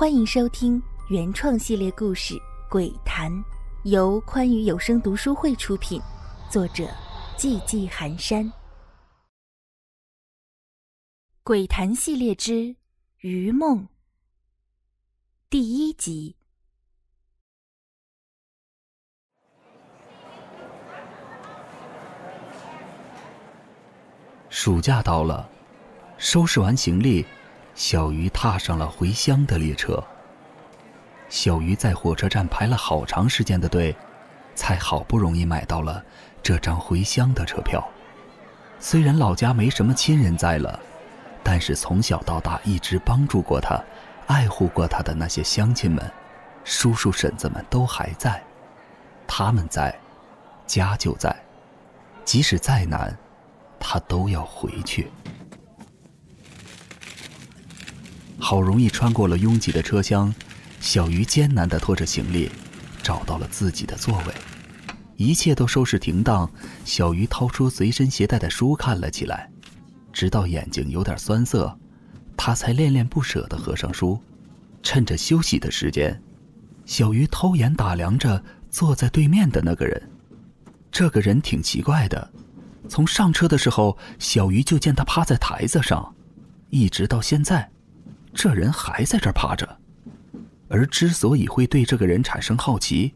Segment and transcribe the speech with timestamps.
[0.00, 2.34] 欢迎收听原创系列故事
[2.70, 3.30] 《鬼谈》，
[3.84, 6.00] 由宽裕有声读书会出品，
[6.48, 6.88] 作者
[7.36, 8.46] 寂寂寒山。
[11.42, 12.52] 《鬼谈》系列之
[13.18, 13.82] 《余梦》
[15.50, 16.34] 第一集。
[24.48, 25.46] 暑假到了，
[26.16, 27.22] 收拾完行李。
[27.80, 30.04] 小鱼踏上了回乡的列车。
[31.30, 33.96] 小鱼在火车站排了好长时间的队，
[34.54, 36.04] 才好不容易买到了
[36.42, 37.82] 这张回乡的车票。
[38.78, 40.78] 虽然老家没什么亲人在了，
[41.42, 43.82] 但是从小到大一直帮助过他、
[44.26, 46.04] 爱护过他的那些乡亲们、
[46.64, 48.42] 叔叔婶子们都还在。
[49.26, 49.98] 他们在，
[50.66, 51.34] 家就在。
[52.26, 53.16] 即使再难，
[53.78, 55.10] 他都要回去。
[58.40, 60.34] 好容易穿过了拥挤的车厢，
[60.80, 62.50] 小鱼艰难地拖着行李，
[63.02, 64.34] 找到了自己的座位。
[65.16, 66.50] 一切都收拾停当，
[66.84, 69.50] 小鱼掏出随身携带的书看了起来，
[70.12, 71.78] 直到眼睛有点酸涩，
[72.36, 74.18] 他才恋恋不舍地合上书。
[74.82, 76.18] 趁着休息的时间，
[76.86, 80.10] 小鱼偷眼打量着坐在对面的那个人。
[80.90, 82.32] 这个人挺奇怪的，
[82.88, 86.14] 从上车的时候，小鱼就见他趴在台子上，
[86.70, 87.70] 一直到现在。
[88.32, 89.78] 这人还在这儿趴着，
[90.68, 93.12] 而之所以会对这个人产生好奇，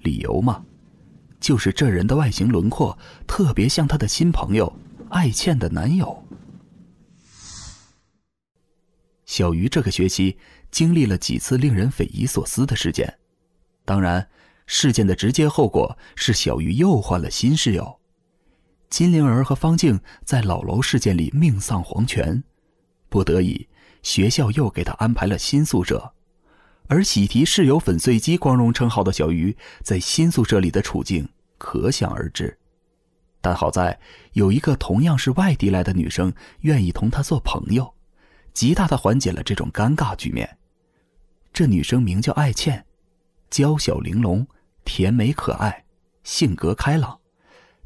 [0.00, 0.64] 理由嘛，
[1.40, 4.72] 就是这人的外形轮廓特别像他的新朋友
[5.08, 6.22] 爱倩的男友。
[9.24, 10.36] 小鱼这个学期
[10.70, 13.18] 经历了几次令人匪夷所思的事件，
[13.84, 14.28] 当然，
[14.66, 17.98] 事件的直接后果是小鱼又换了新室友。
[18.90, 22.44] 金灵儿和方静在老楼事件里命丧黄泉，
[23.08, 23.66] 不得已。
[24.02, 26.12] 学校又给他安排了新宿舍，
[26.88, 32.58] 而喜提室友粉碎机光荣称号的小鱼，在新宿舍里的处境可想而知。
[33.40, 33.98] 但好在
[34.34, 37.92] 有一个同样是外地来的女生愿意同他做朋友，
[38.52, 40.58] 极大的缓解了这种尴尬局面。
[41.52, 42.84] 这女生名叫艾倩，
[43.50, 44.46] 娇小玲珑，
[44.84, 45.84] 甜美可爱，
[46.24, 47.18] 性格开朗，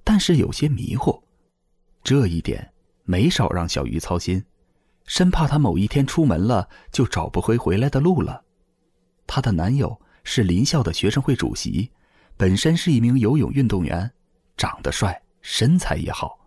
[0.04, 1.22] 但是有些迷糊，
[2.04, 2.72] 这一点
[3.04, 4.44] 没少让小鱼操心。
[5.06, 8.42] 生怕她某一天出门了就找不回回来的路了。
[9.26, 11.90] 她的男友是林校的学生会主席，
[12.36, 14.10] 本身是一名游泳运动员，
[14.56, 16.38] 长得帅，身材也好。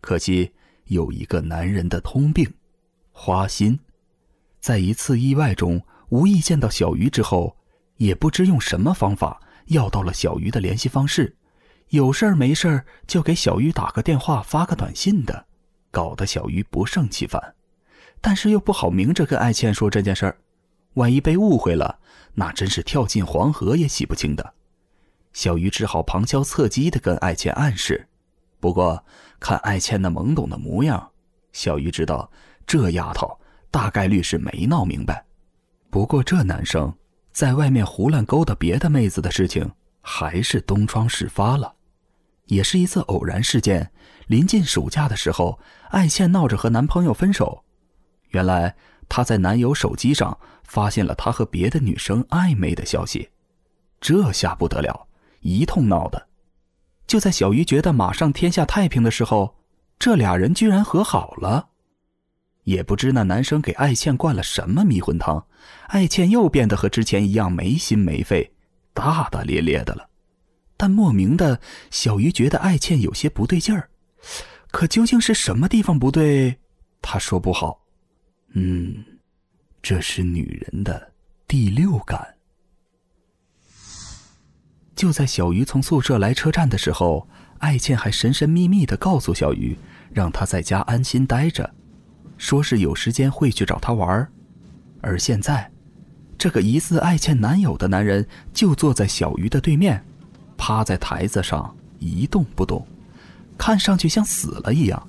[0.00, 0.52] 可惜
[0.84, 2.52] 有一个男人的通病——
[3.12, 3.78] 花心。
[4.60, 7.56] 在一次意外中无意见到小鱼之后，
[7.96, 11.34] 也不知用什么方法要到了小鱼的联系方式，
[11.88, 15.46] 有事儿没事儿就给小鱼打个电话、发个短信的，
[15.90, 17.54] 搞得小鱼不胜其烦。
[18.22, 20.38] 但是又不好明着跟爱倩说这件事儿，
[20.94, 21.98] 万一被误会了，
[22.34, 24.54] 那真是跳进黄河也洗不清的。
[25.32, 28.06] 小鱼只好旁敲侧击的跟爱倩暗示。
[28.60, 29.04] 不过
[29.40, 31.10] 看爱倩那懵懂的模样，
[31.52, 32.30] 小鱼知道
[32.64, 33.36] 这丫头
[33.70, 35.24] 大概率是没闹明白。
[35.90, 36.94] 不过这男生
[37.32, 39.68] 在外面胡乱勾搭别的妹子的事情，
[40.00, 41.74] 还是东窗事发了。
[42.46, 43.90] 也是一次偶然事件，
[44.28, 45.58] 临近暑假的时候，
[45.90, 47.64] 爱倩闹着和男朋友分手。
[48.32, 48.74] 原来
[49.08, 53.30] 她在男友手机上发现了她和别的女生暧昧的消息，
[54.00, 55.06] 这下不得了，
[55.40, 56.28] 一通闹的。
[57.06, 59.56] 就在小鱼觉得马上天下太平的时候，
[59.98, 61.68] 这俩人居然和好了。
[62.64, 65.44] 也不知那男生给艾倩灌了什么迷魂汤，
[65.88, 68.52] 艾倩又变得和之前一样没心没肺、
[68.94, 70.08] 大大咧咧的了。
[70.76, 71.60] 但莫名的，
[71.90, 73.90] 小鱼觉得艾倩有些不对劲儿，
[74.70, 76.56] 可究竟是什么地方不对，
[77.02, 77.82] 他说不好。
[78.54, 79.04] 嗯，
[79.80, 81.12] 这是女人的
[81.48, 82.34] 第六感。
[84.94, 87.26] 就在小鱼从宿舍来车站的时候，
[87.58, 89.76] 爱倩还神神秘秘的告诉小鱼，
[90.12, 91.74] 让他在家安心待着，
[92.36, 94.28] 说是有时间会去找他玩
[95.00, 95.70] 而现在，
[96.38, 100.04] 这个疑似爱倩男友的男人就坐在小鱼的对面，
[100.56, 102.86] 趴在台子上一动不动，
[103.56, 105.08] 看上去像死了一样。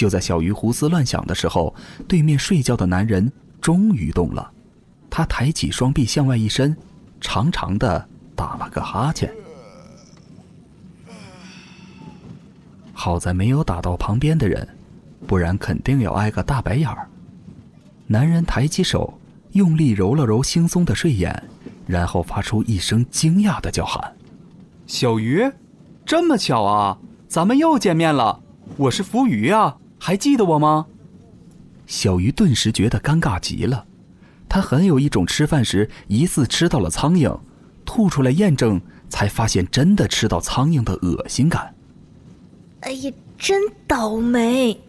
[0.00, 1.74] 就在小鱼胡思乱想的时候，
[2.08, 3.30] 对面睡觉的男人
[3.60, 4.50] 终于动了。
[5.10, 6.74] 他抬起双臂向外一伸，
[7.20, 9.30] 长长的打了个哈欠。
[12.94, 14.66] 好在没有打到旁边的人，
[15.26, 17.06] 不然肯定要挨个大白眼儿。
[18.06, 19.12] 男人抬起手，
[19.52, 21.42] 用力揉了揉惺忪的睡眼，
[21.86, 24.16] 然后发出一声惊讶的叫喊
[24.88, 25.44] ：“小鱼，
[26.06, 26.96] 这么巧啊，
[27.28, 28.40] 咱们又见面了！
[28.78, 30.86] 我是浮鱼啊。”还记得我吗？
[31.86, 33.84] 小鱼顿时觉得尴尬极了，
[34.48, 37.38] 他很有一种吃饭时疑似吃到了苍蝇，
[37.84, 41.74] 吐出来验证，才发现真的吃到苍蝇的恶心感。
[42.80, 44.80] 哎呀，真倒霉！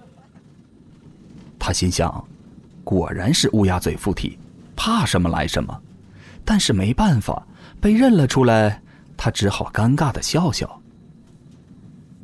[1.60, 2.24] 他心想，
[2.84, 4.38] 果然是乌鸦嘴附体，
[4.76, 5.82] 怕什么来什么。
[6.46, 7.46] 但是没办法，
[7.82, 8.82] 被认了出来，
[9.18, 10.82] 他只好尴尬的笑笑。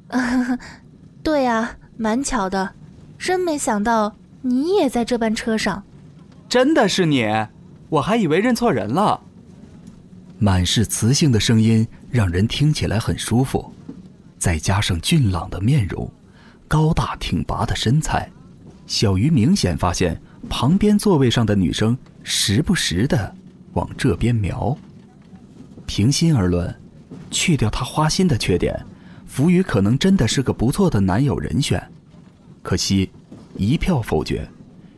[1.22, 2.74] 对呀，蛮巧的，
[3.18, 5.84] 真没想到你也在这班车上。
[6.48, 7.26] 真的是你，
[7.90, 9.20] 我还以为认错人了。
[10.40, 13.74] 满是磁性的声音让人听起来很舒服，
[14.38, 16.10] 再加上俊朗的面容、
[16.68, 18.30] 高大挺拔的身材，
[18.86, 23.34] 小鱼明显发现旁边座位上的女生时不时的
[23.74, 24.78] 往这边瞄。
[25.88, 26.74] 平心而论，
[27.32, 28.80] 去掉他花心的缺点，
[29.28, 31.86] 浮鱼可能真的是个不错的男友人选。
[32.64, 33.12] 可惜，
[33.56, 34.50] 一票否决。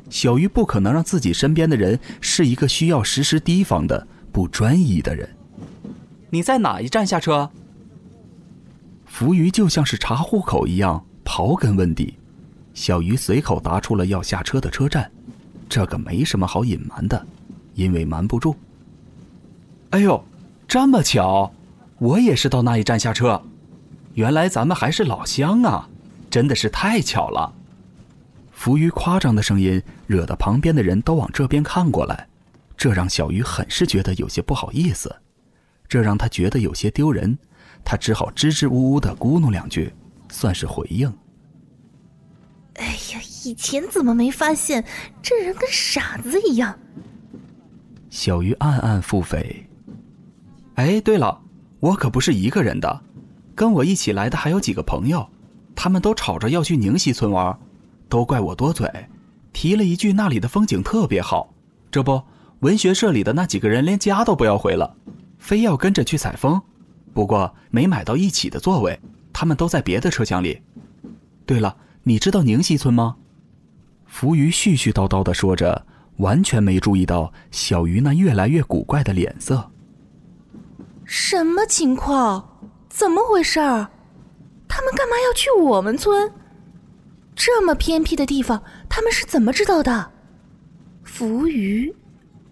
[0.09, 5.29] 小鱼不可能让自己身边的人是一个需要时时提防的不专一的人。
[6.29, 7.49] 你在哪一站下车？
[9.05, 12.15] 浮鱼就像是查户口一样刨根问底。
[12.73, 15.11] 小鱼随口答出了要下车的车站，
[15.67, 17.27] 这个没什么好隐瞒的，
[17.73, 18.55] 因为瞒不住。
[19.89, 20.23] 哎呦，
[20.67, 21.51] 这么巧，
[21.97, 23.41] 我也是到那一站下车。
[24.13, 25.87] 原来咱们还是老乡啊，
[26.29, 27.53] 真的是太巧了。
[28.51, 32.27] 浮鱼夸张的声音惹得旁边的人都往这边看过来，
[32.75, 35.15] 这让小鱼很是觉得有些不好意思，
[35.87, 37.37] 这让他觉得有些丢人，
[37.85, 39.93] 他只好支支吾吾的咕哝两句，
[40.29, 41.07] 算是回应。
[42.75, 44.83] 哎呀，以前怎么没发现
[45.21, 46.77] 这人跟傻子一样？
[48.09, 49.55] 小鱼暗暗腹诽。
[50.75, 51.41] 哎，对了，
[51.79, 53.01] 我可不是一个人的，
[53.59, 55.27] 跟我一起来的还有几个朋友，
[55.75, 57.59] 他们都吵着要去宁溪村玩。
[58.07, 58.89] 都怪我多嘴，
[59.51, 61.53] 提了一句那里的风景特别好，
[61.91, 62.23] 这不，
[62.61, 64.95] 文学社里的那几个人连家都不要回了，
[65.39, 66.61] 非要跟着去采风。
[67.13, 68.97] 不过没买到一起的座位，
[69.33, 70.61] 他们都在别的车厢里。
[71.45, 73.17] 对了，你知道宁溪村吗？
[74.05, 75.85] 浮鱼絮絮叨叨的说着，
[76.15, 79.69] 完全没注意到小鱼那越来越古怪的脸色。
[81.03, 82.48] 什么情况？
[82.99, 83.89] 怎么回事儿？
[84.67, 86.29] 他们干嘛要去我们村？
[87.33, 90.11] 这么偏僻的地方，他们是怎么知道的？
[91.03, 91.95] 浮鱼，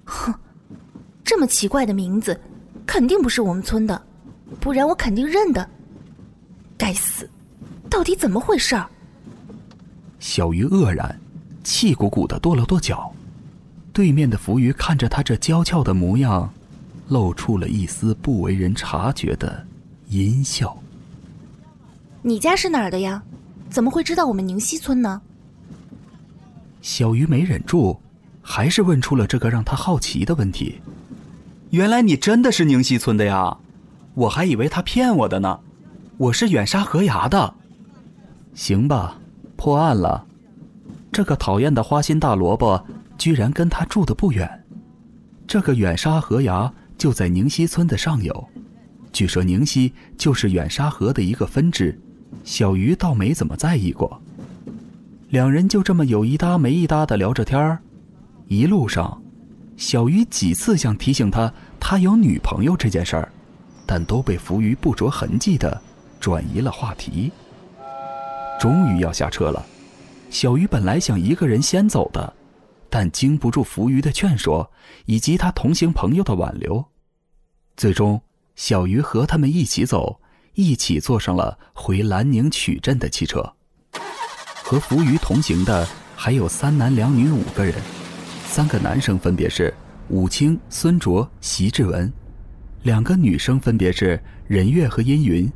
[0.05, 0.33] 哼，
[1.21, 2.39] 这么奇怪的名字，
[2.85, 4.01] 肯定不是我们村的，
[4.61, 5.69] 不然我肯定认得。
[6.77, 7.29] 该死，
[7.89, 8.87] 到底怎么回事儿？
[10.17, 11.19] 小鱼愕然，
[11.61, 13.13] 气鼓鼓的跺了跺脚。
[13.91, 16.49] 对面的浮鱼看着他这娇俏的模样，
[17.09, 19.67] 露出了一丝不为人察觉的
[20.09, 20.77] 阴笑。
[22.21, 23.23] 你家是哪儿的呀？
[23.69, 25.21] 怎么会知道我们宁溪村呢？
[26.81, 27.99] 小鱼没忍住，
[28.41, 30.79] 还是问出了这个让他好奇的问题。
[31.71, 33.57] 原来你真的是宁溪村的呀，
[34.13, 35.59] 我还以为他骗我的呢。
[36.17, 37.53] 我是远沙河崖的。
[38.53, 39.19] 行吧，
[39.57, 40.25] 破案了。
[41.11, 42.81] 这个讨厌的花心大萝卜
[43.17, 44.65] 居然跟他住的不远。
[45.45, 48.47] 这个远沙河崖就在宁溪村的上游，
[49.11, 51.99] 据说宁溪就是远沙河的一个分支。
[52.43, 54.21] 小鱼倒没怎么在意过，
[55.29, 57.79] 两人就这么有一搭没一搭的聊着天儿。
[58.47, 59.21] 一路上，
[59.75, 63.31] 小鱼几次想提醒他他有女朋友这件事儿，
[63.85, 65.81] 但都被浮鱼不着痕迹的
[66.19, 67.31] 转移了话题。
[68.59, 69.65] 终于要下车了，
[70.29, 72.33] 小鱼本来想一个人先走的，
[72.89, 74.69] 但经不住浮鱼的劝说
[75.05, 76.83] 以及他同行朋友的挽留，
[77.75, 78.21] 最终
[78.57, 80.19] 小鱼和他们一起走。
[80.59, 83.53] 一起坐上了回兰宁曲镇的汽车，
[84.63, 87.75] 和浮鱼同行的还有三男两女五个人，
[88.47, 89.71] 三个男生分别是
[90.09, 92.11] 武清、孙卓、席志文，
[92.81, 95.47] 两个女生分别是任月和殷云。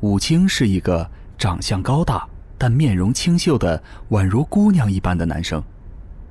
[0.00, 5.62] 武清是一个长相高大但面容清秀的宛如姑娘一般的男生，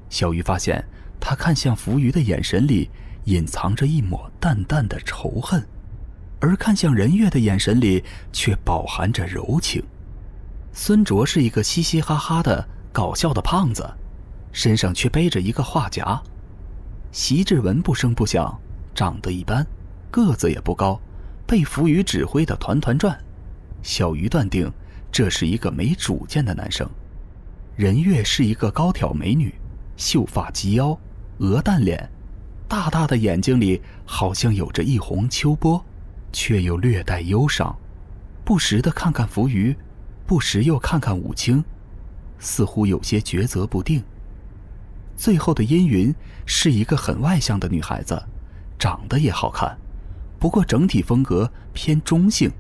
[0.10, 0.84] 小鱼发现
[1.18, 2.90] 他看向浮鱼的眼神里
[3.26, 5.66] 隐藏着一抹淡淡的仇恨。
[6.42, 9.84] 而看向任月的眼神里却饱含着柔情。
[10.72, 13.86] 孙卓是一个嘻嘻哈哈的搞笑的胖子，
[14.54, 16.22] 身上却背着一个画夹。
[17.12, 18.58] 席志文不声不响，
[18.96, 19.68] 长得一般，
[20.10, 20.98] 个子也不高，
[21.46, 23.20] 被浮鱼指挥的团团转。
[23.82, 24.72] 小鱼断定
[25.12, 26.90] 这是一个没主见的男生。
[27.76, 29.54] 任月是一个高挑美女，
[29.98, 30.98] 秀发及腰，
[31.40, 32.10] 鹅蛋脸，
[32.70, 35.84] 大大的眼睛里好像有着一泓秋波。
[36.32, 37.76] 却又略带忧伤，
[38.46, 39.76] 不时的看看浮鱼，
[40.28, 41.64] 不时又看看武清，
[42.38, 44.04] 似乎有些抉择不定。
[45.16, 46.14] 最后的阴云
[46.46, 48.22] 是一个很外向的女孩子，
[48.78, 49.76] 长得也好看，
[50.38, 52.52] 不过整体风格偏中性。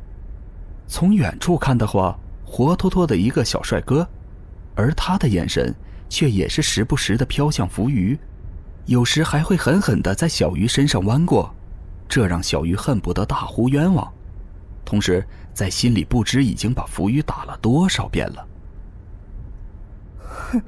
[0.87, 4.09] 从远处看的话，活脱脱的一个小帅哥，
[4.73, 5.71] 而他的眼神
[6.09, 8.17] 却也是时不时的飘向浮鱼，
[8.85, 11.53] 有时还会狠狠的在小鱼身上弯过，
[12.07, 14.11] 这让小鱼恨不得大呼冤枉，
[14.83, 18.47] 同时在心里不知已经把浮鱼打了多少遍了。
[20.19, 20.61] 哼，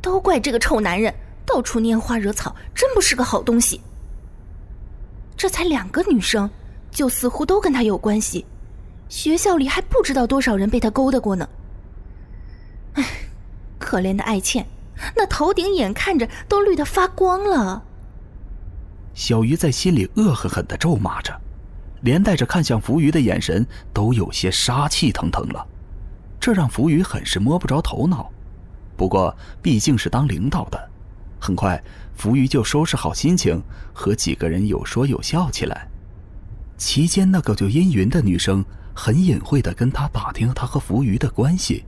[0.00, 3.80] 都怪这个臭男人，到处拈花惹草，真不是个好东西。
[5.36, 6.48] 这才两个女生，
[6.90, 8.44] 就似乎都跟他有关系。
[9.08, 11.48] 学校里还不知道多少人被他勾搭过呢。
[12.94, 13.04] 唉，
[13.78, 14.66] 可怜的爱倩，
[15.16, 17.84] 那头顶眼看着都绿得发光了。
[19.14, 21.32] 小鱼在心里恶狠狠的咒骂着，
[22.02, 25.66] 连带着看向浮鱼的眼神都有些杀气腾腾了，
[26.38, 28.30] 这让浮鱼很是摸不着头脑。
[28.96, 30.90] 不过毕竟是当领导的，
[31.40, 31.82] 很快
[32.14, 33.62] 浮鱼就收拾好心情，
[33.92, 35.88] 和几个人有说有笑起来。
[36.76, 38.64] 期间，那个叫阴云的女生。
[39.00, 41.84] 很隐晦的跟他打听他和浮鱼的关系，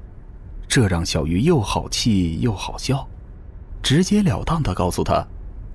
[0.71, 3.05] 这让小鱼又好气又好笑，
[3.83, 5.27] 直截了当的告诉他，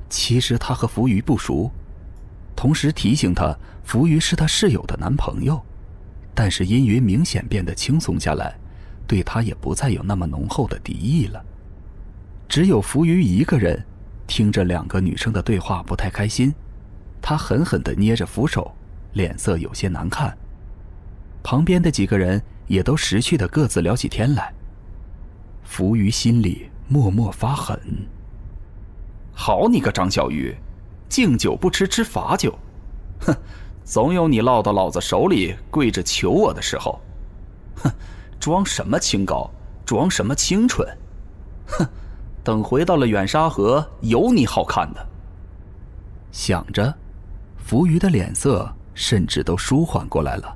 [0.09, 1.69] 其实他和浮鱼不熟，
[2.55, 5.61] 同时提醒他浮鱼是他室友的男朋友，
[6.33, 8.55] 但是阴云明显变得轻松下来，
[9.05, 11.43] 对他也不再有那么浓厚的敌意了。
[12.47, 13.85] 只有浮鱼一个人，
[14.25, 16.53] 听着两个女生的对话不太开心，
[17.21, 18.73] 他狠狠的捏着扶手，
[19.11, 20.37] 脸色有些难看。
[21.43, 24.53] 旁边的几个人也都识趣的各自聊起天来。
[25.65, 27.77] 浮鱼心里默默发狠
[29.33, 30.55] ：“好你个张小鱼，
[31.09, 32.57] 敬酒不吃吃罚酒，
[33.21, 33.35] 哼，
[33.83, 37.01] 总有你落到老子手里跪着求我的时候。
[37.77, 37.91] 哼，
[38.39, 39.49] 装什么清高，
[39.85, 40.87] 装什么清纯，
[41.67, 41.85] 哼，
[42.43, 45.05] 等回到了远沙河，有你好看的。”
[46.31, 46.93] 想着，
[47.57, 50.55] 浮鱼的脸色甚至都舒缓过来了。